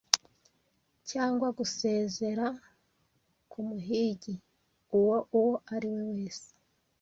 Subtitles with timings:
[1.09, 2.45] Cyangwa gusezera
[3.49, 4.33] k'umuhigi
[4.97, 6.49] uwo uwo ariwe wese